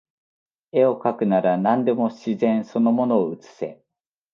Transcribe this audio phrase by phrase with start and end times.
[0.73, 3.83] 画をかくなら何でも自然その物を写せ